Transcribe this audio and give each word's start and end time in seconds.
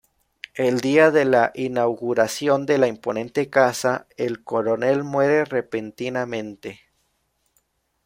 El 0.55 0.81
día 0.81 1.11
de 1.11 1.25
la 1.25 1.51
inauguración 1.53 2.65
de 2.65 2.79
la 2.79 2.87
imponente 2.87 3.51
casa 3.51 4.07
el 4.17 4.43
coronel 4.43 5.03
muere 5.03 5.45
repentinamente. 5.45 6.81